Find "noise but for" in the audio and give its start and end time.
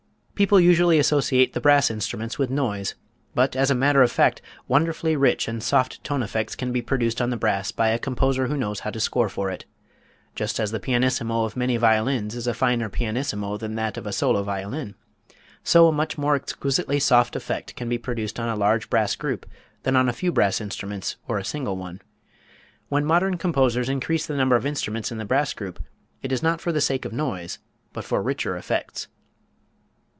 27.13-28.23